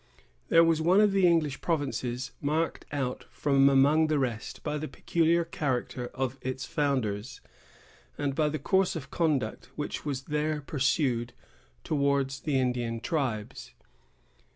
There 0.49 0.63
was 0.63 0.81
one 0.81 0.99
of 0.99 1.11
the 1.11 1.27
English 1.27 1.61
provinces 1.61 2.31
marked 2.41 2.87
out 2.91 3.25
from 3.29 3.69
among 3.69 4.07
the 4.07 4.17
rest 4.17 4.63
by 4.63 4.79
the 4.79 4.87
peculiar 4.87 5.45
character 5.45 6.07
of 6.15 6.39
its 6.41 6.65
founders, 6.65 7.39
and 8.17 8.33
by 8.33 8.49
the 8.49 8.57
course 8.57 8.95
of 8.95 9.11
conduct 9.11 9.67
which 9.75 10.03
was 10.03 10.23
there 10.23 10.59
pursued 10.61 11.33
towards 11.83 12.39
the 12.39 12.57
Indian 12.59 12.99
tribes. 12.99 13.75